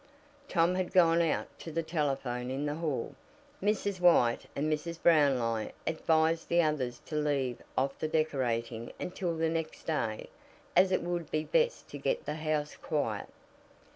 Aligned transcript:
Tom 0.47 0.73
had 0.73 0.91
gone 0.91 1.21
out 1.21 1.45
to 1.59 1.71
the 1.71 1.83
telephone 1.83 2.49
in 2.49 2.65
the 2.65 2.73
hall. 2.73 3.13
Mrs. 3.61 3.99
White 3.99 4.47
and 4.55 4.65
Mrs. 4.65 4.99
Brownlie 4.99 5.73
advised 5.85 6.49
the 6.49 6.59
others 6.59 6.97
to 7.05 7.15
leave 7.15 7.61
off 7.77 7.99
the 7.99 8.07
decorating 8.07 8.93
until 8.99 9.37
the 9.37 9.47
next 9.47 9.83
day, 9.83 10.31
as 10.75 10.91
it 10.91 11.03
would 11.03 11.29
be 11.29 11.43
best 11.43 11.87
to 11.89 11.99
get 11.99 12.25
the 12.25 12.33
house 12.33 12.75
quiet. 12.75 13.29